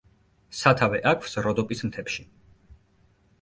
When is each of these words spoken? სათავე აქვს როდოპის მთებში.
სათავე 0.59 1.01
აქვს 1.11 1.37
როდოპის 1.49 1.85
მთებში. 1.91 2.27